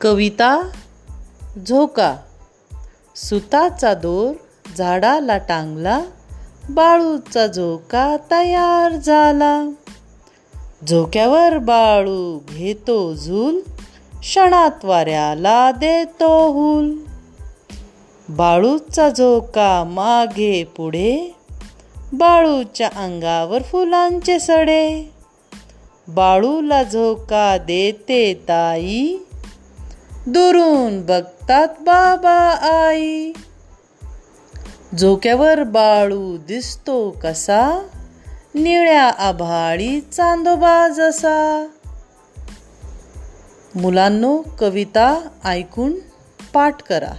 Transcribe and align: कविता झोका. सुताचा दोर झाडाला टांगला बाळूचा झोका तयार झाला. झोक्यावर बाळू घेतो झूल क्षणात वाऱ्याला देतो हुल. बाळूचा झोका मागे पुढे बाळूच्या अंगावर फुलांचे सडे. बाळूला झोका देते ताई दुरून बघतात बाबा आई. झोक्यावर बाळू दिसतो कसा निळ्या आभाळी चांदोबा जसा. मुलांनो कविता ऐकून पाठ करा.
कविता 0.00 0.68
झोका. 1.66 2.16
सुताचा 3.16 3.94
दोर 3.94 4.32
झाडाला 4.76 5.38
टांगला 5.38 6.00
बाळूचा 6.70 7.46
झोका 7.46 8.16
तयार 8.30 8.92
झाला. 8.92 9.70
झोक्यावर 10.88 11.58
बाळू 11.58 12.38
घेतो 12.38 13.14
झूल 13.14 13.60
क्षणात 14.20 14.84
वाऱ्याला 14.84 15.70
देतो 15.70 16.48
हुल. 16.48 16.94
बाळूचा 18.28 19.08
झोका 19.08 19.84
मागे 19.84 20.64
पुढे 20.64 21.36
बाळूच्या 22.12 22.88
अंगावर 22.96 23.62
फुलांचे 23.62 24.38
सडे. 24.40 25.12
बाळूला 26.08 26.82
झोका 26.82 27.58
देते 27.58 28.34
ताई 28.48 29.16
दुरून 30.28 31.06
बघतात 31.06 31.68
बाबा 31.80 32.38
आई. 32.82 33.32
झोक्यावर 34.98 35.62
बाळू 35.62 36.36
दिसतो 36.36 37.10
कसा 37.22 37.86
निळ्या 38.54 39.04
आभाळी 39.04 40.00
चांदोबा 40.00 40.88
जसा. 40.88 41.66
मुलांनो 43.74 44.42
कविता 44.58 45.28
ऐकून 45.44 45.94
पाठ 46.52 46.82
करा. 46.82 47.12